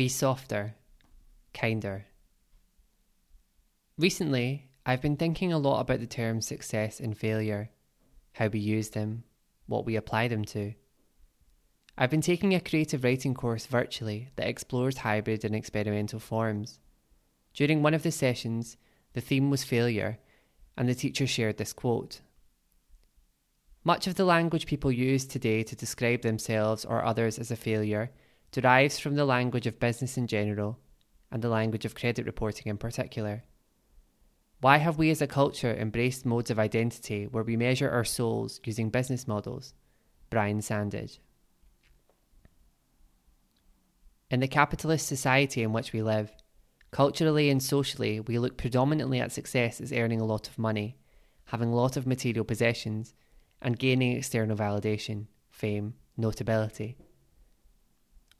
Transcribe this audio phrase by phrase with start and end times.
[0.00, 0.76] Be softer,
[1.52, 2.06] kinder.
[3.98, 7.68] Recently, I've been thinking a lot about the terms success and failure,
[8.32, 9.24] how we use them,
[9.66, 10.72] what we apply them to.
[11.98, 16.78] I've been taking a creative writing course virtually that explores hybrid and experimental forms.
[17.52, 18.78] During one of the sessions,
[19.12, 20.18] the theme was failure,
[20.78, 22.22] and the teacher shared this quote
[23.84, 28.10] Much of the language people use today to describe themselves or others as a failure
[28.52, 30.78] derives from the language of business in general
[31.30, 33.44] and the language of credit reporting in particular.
[34.60, 38.60] Why have we as a culture embraced modes of identity where we measure our souls
[38.64, 39.72] using business models?
[40.28, 41.18] Brian Sandage.
[44.30, 46.30] In the capitalist society in which we live,
[46.90, 50.96] culturally and socially, we look predominantly at success as earning a lot of money,
[51.46, 53.14] having a lot of material possessions,
[53.62, 56.96] and gaining external validation, fame, notability.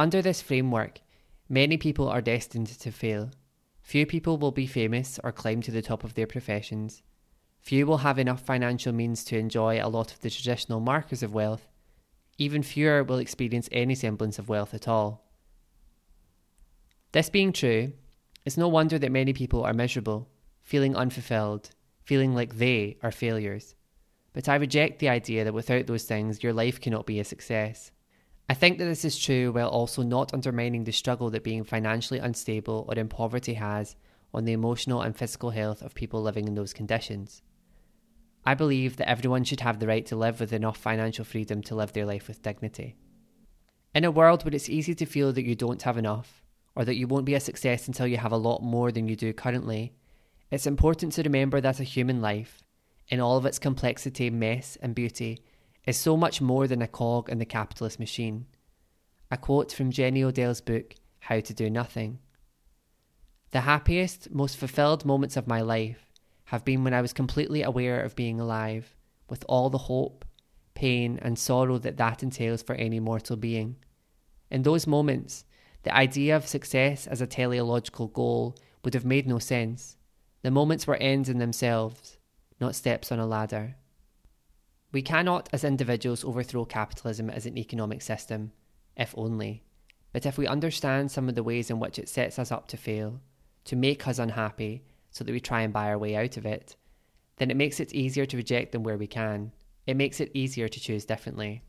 [0.00, 1.02] Under this framework,
[1.46, 3.32] many people are destined to fail.
[3.82, 7.02] Few people will be famous or climb to the top of their professions.
[7.58, 11.34] Few will have enough financial means to enjoy a lot of the traditional markers of
[11.34, 11.68] wealth.
[12.38, 15.28] Even fewer will experience any semblance of wealth at all.
[17.12, 17.92] This being true,
[18.46, 20.30] it's no wonder that many people are miserable,
[20.62, 21.72] feeling unfulfilled,
[22.04, 23.74] feeling like they are failures.
[24.32, 27.90] But I reject the idea that without those things, your life cannot be a success.
[28.50, 32.18] I think that this is true while also not undermining the struggle that being financially
[32.18, 33.94] unstable or in poverty has
[34.34, 37.42] on the emotional and physical health of people living in those conditions.
[38.44, 41.76] I believe that everyone should have the right to live with enough financial freedom to
[41.76, 42.96] live their life with dignity.
[43.94, 46.42] In a world where it's easy to feel that you don't have enough,
[46.74, 49.14] or that you won't be a success until you have a lot more than you
[49.14, 49.92] do currently,
[50.50, 52.64] it's important to remember that a human life,
[53.06, 55.38] in all of its complexity, mess, and beauty,
[55.90, 58.46] is so much more than a cog in the capitalist machine.
[59.30, 62.20] A quote from Jenny Odell's book, How to Do Nothing.
[63.50, 66.06] The happiest, most fulfilled moments of my life
[66.44, 68.94] have been when I was completely aware of being alive,
[69.28, 70.24] with all the hope,
[70.74, 73.76] pain, and sorrow that that entails for any mortal being.
[74.48, 75.44] In those moments,
[75.82, 79.96] the idea of success as a teleological goal would have made no sense.
[80.42, 82.16] The moments were ends in themselves,
[82.60, 83.74] not steps on a ladder.
[84.92, 88.52] We cannot, as individuals, overthrow capitalism as an economic system,
[88.96, 89.62] if only.
[90.12, 92.76] But if we understand some of the ways in which it sets us up to
[92.76, 93.20] fail,
[93.64, 96.76] to make us unhappy, so that we try and buy our way out of it,
[97.36, 99.52] then it makes it easier to reject them where we can.
[99.86, 101.62] It makes it easier to choose differently.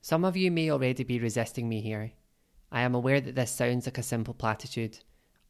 [0.00, 2.12] Some of you may already be resisting me here.
[2.72, 4.98] I am aware that this sounds like a simple platitude,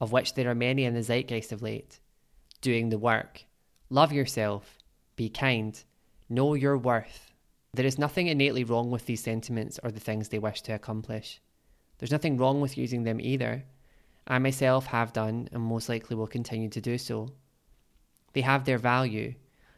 [0.00, 2.00] of which there are many in the zeitgeist of late.
[2.60, 3.44] Doing the work.
[3.90, 4.78] Love yourself.
[5.16, 5.82] Be kind
[6.34, 7.32] Know your worth.
[7.74, 11.40] There is nothing innately wrong with these sentiments or the things they wish to accomplish.
[11.98, 13.62] There's nothing wrong with using them either.
[14.26, 17.28] I myself have done and most likely will continue to do so.
[18.32, 19.34] They have their value.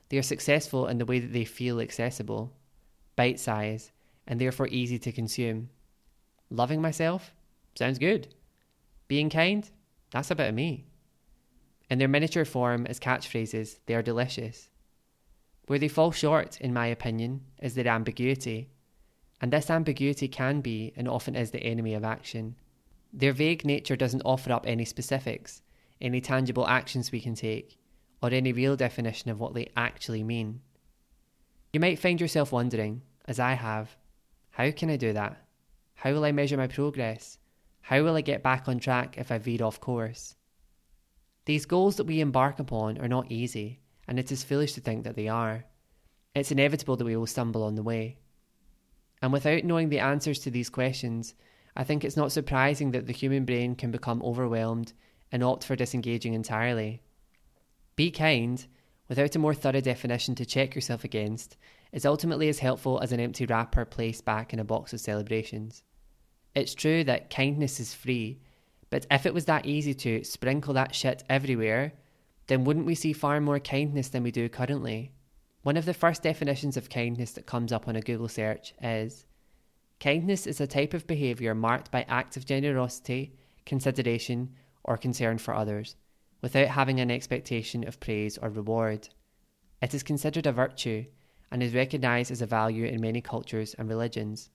[0.08, 2.54] They are successful in the way that they feel accessible,
[3.16, 3.92] bite size,
[4.26, 5.68] and therefore easy to consume.
[6.48, 7.34] Loving myself?
[7.74, 8.34] Sounds good.
[9.08, 9.68] Being kind?
[10.10, 10.86] That's a bit of me.
[11.90, 14.70] In their miniature form as catchphrases, they are delicious.
[15.66, 18.70] Where they fall short, in my opinion, is their ambiguity.
[19.40, 22.56] And this ambiguity can be, and often is, the enemy of action.
[23.12, 25.62] Their vague nature doesn't offer up any specifics,
[26.00, 27.78] any tangible actions we can take,
[28.22, 30.60] or any real definition of what they actually mean.
[31.72, 33.96] You might find yourself wondering, as I have,
[34.50, 35.44] how can I do that?
[35.94, 37.38] How will I measure my progress?
[37.80, 40.36] How will I get back on track if I veer off course?
[41.44, 45.04] These goals that we embark upon are not easy and it is foolish to think
[45.04, 45.64] that they are.
[46.34, 48.18] It's inevitable that we will stumble on the way.
[49.22, 51.34] And without knowing the answers to these questions,
[51.74, 54.92] I think it's not surprising that the human brain can become overwhelmed
[55.32, 57.02] and opt for disengaging entirely.
[57.96, 58.64] Be kind,
[59.08, 61.56] without a more thorough definition to check yourself against,
[61.92, 65.82] is ultimately as helpful as an empty wrapper placed back in a box of celebrations.
[66.54, 68.40] It's true that kindness is free,
[68.90, 71.92] but if it was that easy to sprinkle that shit everywhere,
[72.46, 75.12] then wouldn't we see far more kindness than we do currently?
[75.62, 79.26] One of the first definitions of kindness that comes up on a Google search is
[79.98, 83.32] Kindness is a type of behaviour marked by acts of generosity,
[83.64, 84.54] consideration,
[84.84, 85.96] or concern for others,
[86.42, 89.08] without having an expectation of praise or reward.
[89.80, 91.06] It is considered a virtue
[91.50, 94.50] and is recognised as a value in many cultures and religions.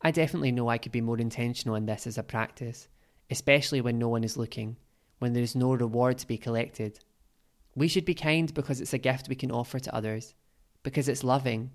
[0.00, 2.86] I definitely know I could be more intentional in this as a practice,
[3.30, 4.76] especially when no one is looking,
[5.18, 7.00] when there is no reward to be collected.
[7.78, 10.34] We should be kind because it's a gift we can offer to others,
[10.82, 11.70] because it's loving,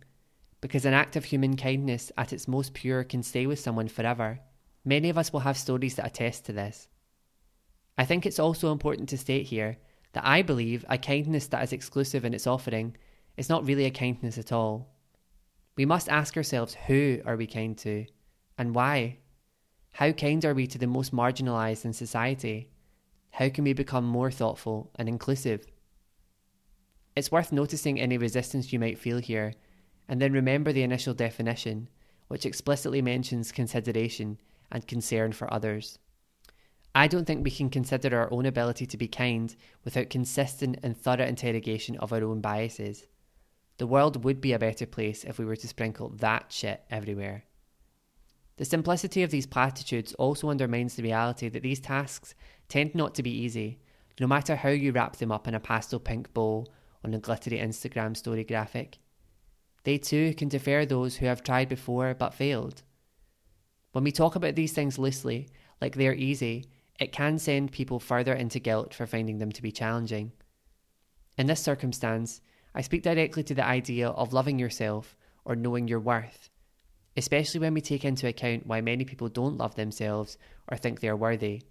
[0.62, 4.40] because an act of human kindness at its most pure can stay with someone forever,
[4.86, 6.90] Many of us will have stories that attest to this.
[7.98, 9.78] I think it's also important to state here
[10.12, 12.98] that I believe a kindness that is exclusive in its offering
[13.38, 14.90] is not really a kindness at all.
[15.76, 18.06] We must ask ourselves who are we kind to
[18.58, 19.20] and why?
[19.94, 22.70] How kind are we to the most marginalised in society?
[23.32, 25.66] How can we become more thoughtful and inclusive?
[27.16, 29.54] It's worth noticing any resistance you might feel here,
[30.08, 31.90] and then remember the initial definition,
[32.28, 34.40] which explicitly mentions consideration
[34.72, 36.00] and concern for others.
[36.96, 40.96] I don't think we can consider our own ability to be kind without consistent and
[40.96, 43.06] thorough interrogation of our own biases.
[43.78, 47.46] The world would be a better place if we were to sprinkle that shit everywhere.
[48.58, 52.36] The simplicity of these platitudes also undermines the reality that these tasks
[52.70, 53.80] tend not to be easy,
[54.20, 56.68] no matter how you wrap them up in a pastel pink bow
[57.04, 58.98] on a glittery Instagram story graphic.
[59.84, 62.84] They too can defer those who have tried before but failed.
[63.92, 65.50] When we talk about these things loosely,
[65.82, 66.66] like they're easy,
[67.00, 70.32] it can send people further into guilt for finding them to be challenging.
[71.38, 72.42] In this circumstance,
[72.74, 76.50] I speak directly to the idea of loving yourself or knowing your worth
[77.16, 80.38] especially when we take into account why many people don't love themselves
[80.70, 81.62] or think they are worthy,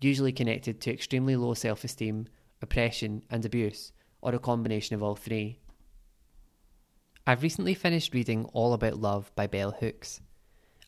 [0.00, 2.26] usually connected to extremely low self esteem,
[2.62, 3.92] oppression, and abuse,
[4.26, 5.60] or a combination of all three.
[7.28, 10.20] I've recently finished reading All About Love by Bell Hooks,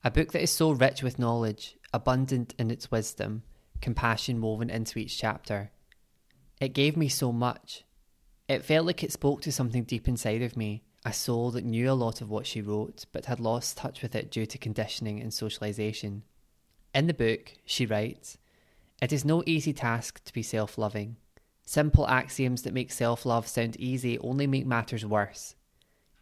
[0.02, 3.44] a book that is so rich with knowledge, abundant in its wisdom,
[3.80, 5.70] compassion woven into each chapter.
[6.60, 7.84] It gave me so much.
[8.48, 11.88] It felt like it spoke to something deep inside of me a soul that knew
[11.88, 15.20] a lot of what she wrote but had lost touch with it due to conditioning
[15.20, 16.24] and socialization.
[16.92, 18.36] In the book, she writes
[19.00, 21.18] It is no easy task to be self loving.
[21.68, 25.54] Simple axioms that make self love sound easy only make matters worse.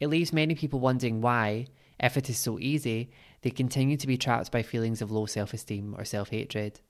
[0.01, 1.69] It leaves many people wondering why,
[2.01, 3.13] if it is so easy,
[3.43, 6.81] they continue to be trapped by feelings of low self esteem or self hatred.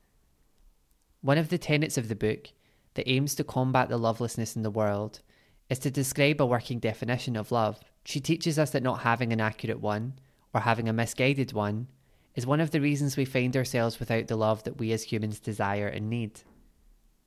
[1.20, 2.48] One of the tenets of the book,
[2.94, 5.20] that aims to combat the lovelessness in the world,
[5.68, 7.78] is to describe a working definition of love.
[8.06, 10.14] She teaches us that not having an accurate one,
[10.54, 11.88] or having a misguided one,
[12.34, 15.40] is one of the reasons we find ourselves without the love that we as humans
[15.40, 16.40] desire and need.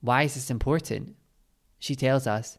[0.01, 1.15] Why is this important?
[1.77, 2.57] She tells us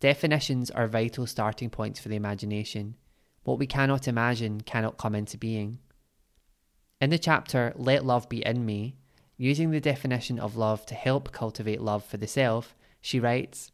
[0.00, 2.96] definitions are vital starting points for the imagination.
[3.44, 5.78] What we cannot imagine cannot come into being.
[7.00, 8.96] In the chapter Let Love Be In Me,
[9.36, 13.70] using the definition of love to help cultivate love for the self, she writes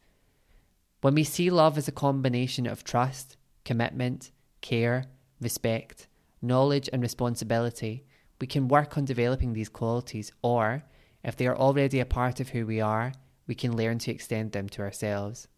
[1.04, 4.30] when we see love as a combination of trust, commitment,
[4.62, 5.04] care,
[5.38, 6.08] respect,
[6.40, 8.06] knowledge, and responsibility,
[8.40, 10.82] we can work on developing these qualities, or,
[11.24, 13.12] if they are already a part of who we are,
[13.46, 15.48] we can learn to extend them to ourselves.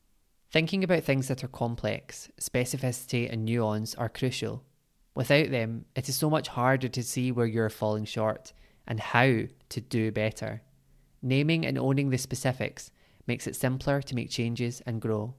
[0.51, 4.65] Thinking about things that are complex, specificity and nuance are crucial.
[5.15, 8.53] Without them, it is so much harder to see where you're falling short
[8.87, 10.63] and how to do better.
[11.21, 12.91] Naming and owning the specifics
[13.27, 15.35] makes it simpler to make changes and grow.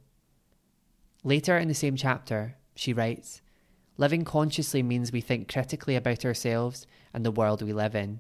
[1.24, 3.41] Later in the same chapter, she writes
[3.97, 8.19] Living consciously means we think critically about ourselves and the world we live in.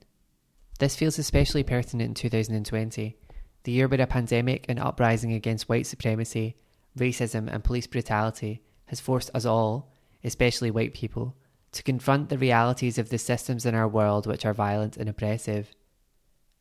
[0.79, 3.17] This feels especially pertinent in 2020,
[3.63, 6.55] the year where a pandemic and uprising against white supremacy,
[6.97, 9.91] racism, and police brutality has forced us all,
[10.23, 11.35] especially white people,
[11.71, 15.71] to confront the realities of the systems in our world which are violent and oppressive.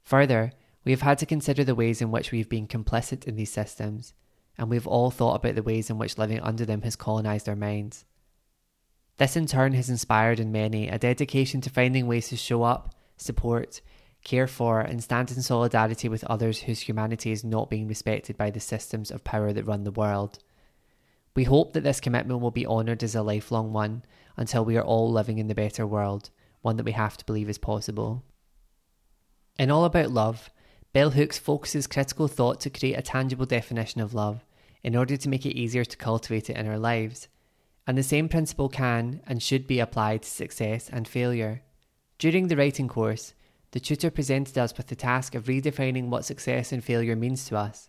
[0.05, 0.53] Further,
[0.85, 4.15] we have had to consider the ways in which we've been complicit in these systems,
[4.57, 7.57] and we've all thought about the ways in which living under them has colonised our
[7.57, 8.05] minds.
[9.19, 12.95] This in turn has inspired in many a dedication to finding ways to show up,
[13.17, 13.81] support,
[14.27, 18.51] care for, and stand in solidarity with others whose humanity is not being respected by
[18.51, 20.41] the systems of power that run the world.
[21.37, 24.03] We hope that this commitment will be honoured as a lifelong one
[24.37, 26.31] until we are all living in the better world,
[26.61, 28.25] one that we have to believe is possible.
[29.59, 30.51] In All About Love,
[30.93, 34.45] Bell Hooks focuses critical thought to create a tangible definition of love
[34.83, 37.29] in order to make it easier to cultivate it in our lives.
[37.87, 41.63] And the same principle can and should be applied to success and failure.
[42.19, 43.35] During the writing course,
[43.73, 47.57] the tutor presented us with the task of redefining what success and failure means to
[47.57, 47.89] us.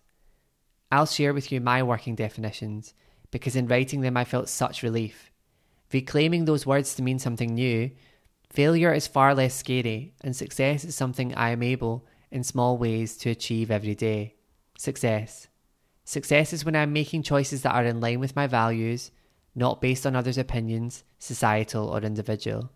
[0.90, 2.94] I'll share with you my working definitions
[3.30, 5.30] because in writing them I felt such relief.
[5.92, 7.90] Reclaiming those words to mean something new,
[8.50, 13.16] failure is far less scary and success is something I am able in small ways
[13.18, 14.36] to achieve every day.
[14.76, 15.48] Success.
[16.04, 19.10] Success is when I'm making choices that are in line with my values,
[19.54, 22.70] not based on others' opinions, societal or individual.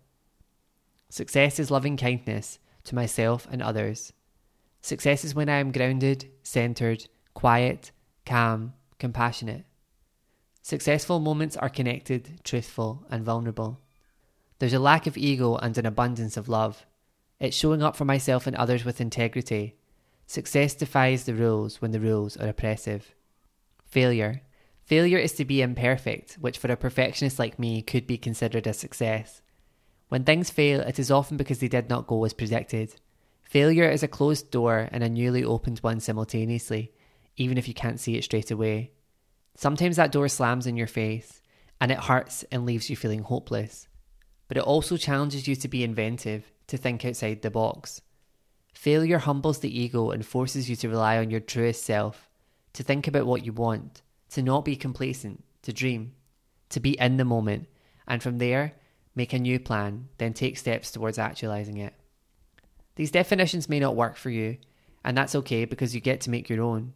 [1.09, 4.13] Success is loving kindness to myself and others.
[4.81, 7.91] Success is when I am grounded, centered, quiet,
[8.25, 9.65] calm, compassionate.
[10.61, 13.79] Successful moments are connected, truthful, and vulnerable.
[14.59, 16.85] There's a lack of ego and an abundance of love.
[17.39, 19.75] It's showing up for myself and others with integrity.
[20.25, 23.13] Success defies the rules when the rules are oppressive.
[23.85, 24.41] Failure.
[24.85, 28.73] Failure is to be imperfect, which for a perfectionist like me could be considered a
[28.73, 29.41] success.
[30.13, 32.93] When things fail, it is often because they did not go as predicted.
[33.41, 36.93] Failure is a closed door and a newly opened one simultaneously,
[37.35, 38.91] even if you can't see it straight away.
[39.55, 41.41] Sometimes that door slams in your face,
[41.81, 43.87] and it hurts and leaves you feeling hopeless.
[44.47, 47.99] But it also challenges you to be inventive, to think outside the box.
[48.71, 52.29] Failure humbles the ego and forces you to rely on your truest self,
[52.73, 56.13] to think about what you want, to not be complacent, to dream,
[56.69, 57.67] to be in the moment,
[58.07, 58.73] and from there,
[59.15, 61.93] make a new plan, then take steps towards actualizing it.
[62.95, 64.57] These definitions may not work for you,
[65.03, 66.93] and that's okay because you get to make your own.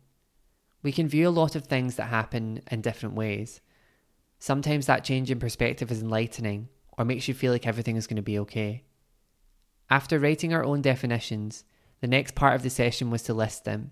[0.83, 3.62] We can view a lot of things that happen in different ways.
[4.39, 8.17] Sometimes that change in perspective is enlightening or makes you feel like everything is going
[8.17, 8.83] to be okay.
[9.89, 11.63] After writing our own definitions,
[12.01, 13.91] the next part of the session was to list them.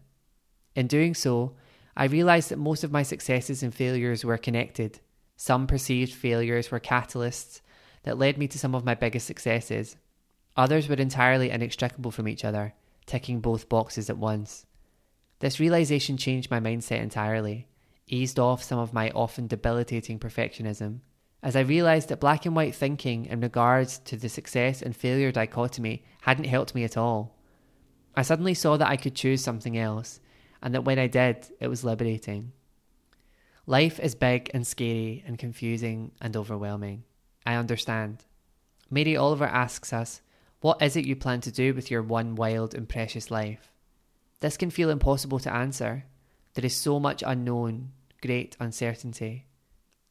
[0.75, 1.55] In doing so,
[1.97, 4.99] I realised that most of my successes and failures were connected.
[5.37, 7.61] Some perceived failures were catalysts
[8.05, 9.97] that led me to some of my biggest successes.
[10.55, 12.73] Others were entirely inextricable from each other,
[13.07, 14.65] ticking both boxes at once.
[15.39, 17.67] This realization changed my mindset entirely,
[18.07, 20.99] eased off some of my often debilitating perfectionism,
[21.41, 25.31] as I realised that black and white thinking in regards to the success and failure
[25.31, 27.35] dichotomy hadn't helped me at all.
[28.15, 30.19] I suddenly saw that I could choose something else,
[30.61, 32.51] and that when I did, it was liberating.
[33.65, 37.03] Life is big and scary and confusing and overwhelming.
[37.45, 38.25] I understand.
[38.89, 40.21] Mary Oliver asks us,
[40.61, 43.71] What is it you plan to do with your one wild and precious life?
[44.39, 46.05] This can feel impossible to answer.
[46.53, 49.45] There is so much unknown, great uncertainty.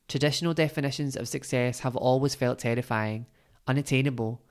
[0.08, 3.26] Traditional definitions of success have always felt terrifying,
[3.66, 4.42] unattainable,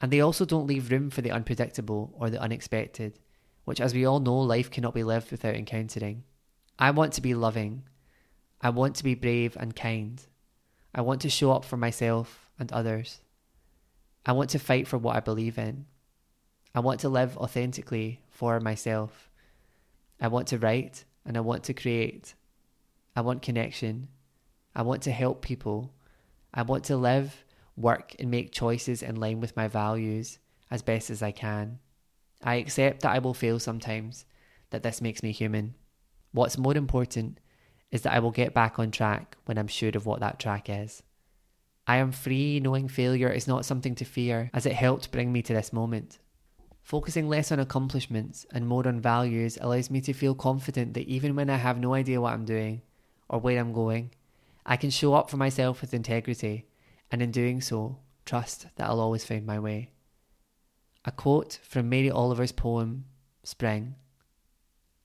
[0.00, 3.18] and they also don't leave room for the unpredictable or the unexpected,
[3.64, 6.24] which, as we all know, life cannot be lived without encountering.
[6.78, 7.84] I want to be loving.
[8.60, 10.20] I want to be brave and kind.
[10.94, 13.20] I want to show up for myself and others.
[14.26, 15.86] I want to fight for what I believe in.
[16.74, 19.30] I want to live authentically for myself.
[20.20, 22.34] I want to write and I want to create.
[23.16, 24.08] I want connection.
[24.74, 25.92] I want to help people.
[26.52, 27.44] I want to live,
[27.76, 30.38] work, and make choices in line with my values
[30.70, 31.78] as best as I can.
[32.42, 34.24] I accept that I will fail sometimes,
[34.70, 35.74] that this makes me human.
[36.32, 37.38] What's more important
[37.90, 40.68] is that I will get back on track when I'm sure of what that track
[40.68, 41.02] is.
[41.86, 45.42] I am free knowing failure is not something to fear, as it helped bring me
[45.42, 46.18] to this moment.
[46.82, 51.34] Focusing less on accomplishments and more on values allows me to feel confident that even
[51.34, 52.82] when I have no idea what I'm doing
[53.28, 54.10] or where I'm going,
[54.64, 56.66] I can show up for myself with integrity,
[57.10, 59.90] and in doing so, trust that I'll always find my way.
[61.04, 63.06] A quote from Mary Oliver's poem,
[63.42, 63.94] Spring.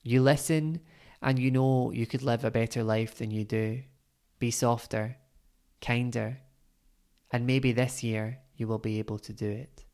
[0.03, 0.81] You listen
[1.25, 3.81] and you know you could live a better life than you do.
[4.37, 5.17] Be softer,
[5.81, 6.37] kinder,
[7.31, 9.84] and maybe this year you will be able to do it.